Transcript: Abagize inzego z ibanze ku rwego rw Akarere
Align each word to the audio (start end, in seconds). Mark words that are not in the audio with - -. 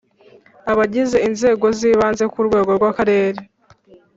Abagize 0.71 1.17
inzego 1.27 1.65
z 1.77 1.79
ibanze 1.91 2.23
ku 2.33 2.39
rwego 2.47 2.71
rw 2.77 2.83
Akarere 2.91 3.41